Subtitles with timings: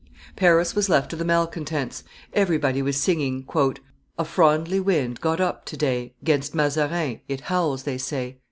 [0.35, 2.03] Paris was left to the malcontents;
[2.33, 3.45] everybody was singing,
[4.17, 8.37] "A Fronde ly wind Got up to day, 'Gainst Mazarin It howls, they say."